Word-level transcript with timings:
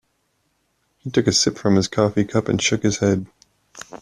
He 0.97 1.11
took 1.11 1.27
a 1.27 1.31
sip 1.31 1.59
from 1.59 1.75
his 1.75 1.87
coffee 1.87 2.23
cup 2.25 2.47
and 2.47 2.59
shook 2.59 2.81
his 2.81 2.97
head. 2.97 3.27